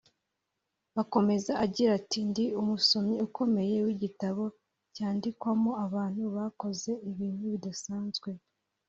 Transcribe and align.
Akomeza 1.01 1.51
agira 1.65 1.89
ati 1.99 2.19
“Ndi 2.29 2.45
umusomyi 2.61 3.15
ukomeye 3.27 3.75
w’igitabo 3.85 4.43
cyandikwamo 4.95 5.71
abantu 5.85 6.21
bakoze 6.35 6.91
ibintu 7.09 7.43
bidasanze 7.53 8.19